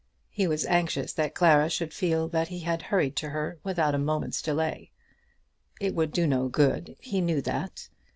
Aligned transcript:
He 0.31 0.47
was 0.47 0.65
anxious 0.65 1.13
that 1.13 1.35
Clara 1.35 1.69
should 1.69 1.93
feel 1.93 2.27
that 2.29 2.47
he 2.47 2.61
had 2.61 2.81
hurried 2.81 3.15
to 3.17 3.29
her 3.29 3.59
without 3.63 3.93
a 3.93 3.99
moment's 3.99 4.41
delay. 4.41 4.89
It 5.79 5.93
would 5.93 6.11
do 6.11 6.25
no 6.25 6.47
good. 6.47 6.95
He 6.99 7.21
knew 7.21 7.39
that. 7.43 7.87